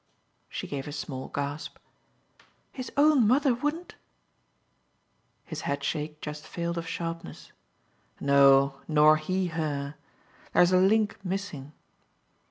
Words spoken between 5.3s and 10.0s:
His headshake just failed of sharpness. "No, nor he her.